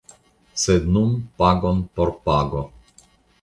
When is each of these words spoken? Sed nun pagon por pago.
Sed 0.61 0.87
nun 0.95 1.11
pagon 1.41 1.83
por 1.99 2.13
pago. 2.31 2.65